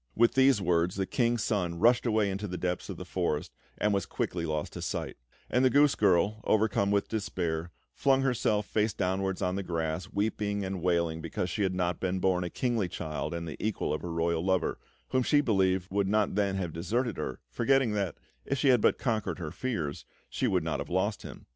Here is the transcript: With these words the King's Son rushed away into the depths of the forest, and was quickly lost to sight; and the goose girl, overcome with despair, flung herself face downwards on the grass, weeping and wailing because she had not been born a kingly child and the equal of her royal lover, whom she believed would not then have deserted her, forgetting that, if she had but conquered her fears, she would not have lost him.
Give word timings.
With 0.15 0.33
these 0.33 0.59
words 0.59 0.95
the 0.95 1.05
King's 1.05 1.43
Son 1.43 1.77
rushed 1.77 2.07
away 2.07 2.31
into 2.31 2.47
the 2.47 2.57
depths 2.57 2.89
of 2.89 2.97
the 2.97 3.05
forest, 3.05 3.53
and 3.77 3.93
was 3.93 4.07
quickly 4.07 4.47
lost 4.47 4.73
to 4.73 4.81
sight; 4.81 5.15
and 5.47 5.63
the 5.63 5.69
goose 5.69 5.93
girl, 5.93 6.41
overcome 6.43 6.89
with 6.89 7.07
despair, 7.07 7.69
flung 7.93 8.23
herself 8.23 8.65
face 8.65 8.93
downwards 8.93 9.43
on 9.43 9.57
the 9.57 9.61
grass, 9.61 10.05
weeping 10.11 10.65
and 10.65 10.81
wailing 10.81 11.21
because 11.21 11.51
she 11.51 11.61
had 11.61 11.75
not 11.75 11.99
been 11.99 12.17
born 12.19 12.43
a 12.43 12.49
kingly 12.49 12.87
child 12.87 13.31
and 13.31 13.47
the 13.47 13.63
equal 13.63 13.93
of 13.93 14.01
her 14.01 14.11
royal 14.11 14.43
lover, 14.43 14.79
whom 15.09 15.21
she 15.21 15.39
believed 15.39 15.87
would 15.91 16.07
not 16.07 16.33
then 16.33 16.55
have 16.55 16.73
deserted 16.73 17.17
her, 17.17 17.39
forgetting 17.51 17.91
that, 17.91 18.15
if 18.43 18.57
she 18.57 18.69
had 18.69 18.81
but 18.81 18.97
conquered 18.97 19.37
her 19.37 19.51
fears, 19.51 20.03
she 20.31 20.47
would 20.47 20.63
not 20.63 20.79
have 20.79 20.89
lost 20.89 21.21
him. 21.21 21.45